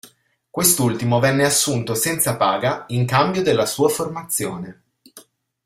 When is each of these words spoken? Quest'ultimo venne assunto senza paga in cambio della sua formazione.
Quest'ultimo 0.49 1.19
venne 1.19 1.45
assunto 1.45 1.93
senza 1.93 2.35
paga 2.35 2.85
in 2.87 3.05
cambio 3.05 3.43
della 3.43 3.67
sua 3.67 3.87
formazione. 3.87 4.81